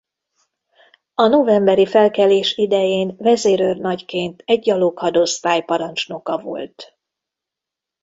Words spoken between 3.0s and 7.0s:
vezérőrnagyként egy gyaloghadosztály parancsnoka volt.